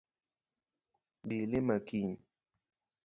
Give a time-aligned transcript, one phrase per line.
[1.27, 2.13] Bi ilima kiny